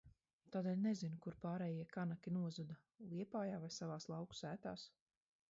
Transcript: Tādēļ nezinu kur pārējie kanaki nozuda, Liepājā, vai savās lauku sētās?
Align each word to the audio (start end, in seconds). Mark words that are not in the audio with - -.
Tādēļ 0.53 0.79
nezinu 0.85 1.19
kur 1.25 1.37
pārējie 1.43 1.85
kanaki 1.97 2.33
nozuda, 2.39 2.79
Liepājā, 3.13 3.61
vai 3.67 3.71
savās 3.79 4.11
lauku 4.15 4.41
sētās? 4.43 4.89